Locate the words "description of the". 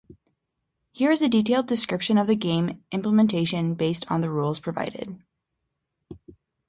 1.67-2.35